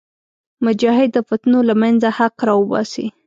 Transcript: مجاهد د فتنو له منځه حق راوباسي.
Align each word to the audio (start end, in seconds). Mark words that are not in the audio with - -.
مجاهد 0.65 1.09
د 1.13 1.17
فتنو 1.27 1.59
له 1.69 1.73
منځه 1.81 2.07
حق 2.17 2.35
راوباسي. 2.47 3.07